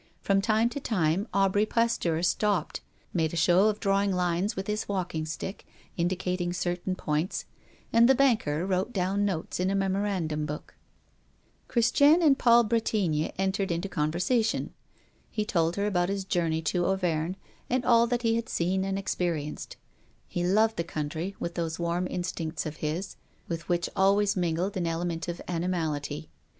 [0.19, 2.81] From time to time Aubry Pasteur stopped,
[3.13, 5.63] made a show of drawing lines with his walking stick,
[5.95, 7.45] indicating certain points,
[7.93, 10.73] and the banker wrote down notes in a memorandum book.
[11.67, 14.73] Christiane and Paul Bretigny entered into conversation.
[15.29, 17.35] He told her about his journey to Auvergne,
[17.69, 19.77] and all that he had seen and experienced.
[20.27, 24.87] He loved the country, with those warm instincts of his, with which always mingled an
[24.87, 26.31] element of animality.